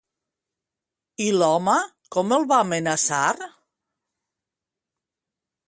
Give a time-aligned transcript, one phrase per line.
[1.25, 1.75] I l'home
[2.17, 3.21] com el va amenaçar?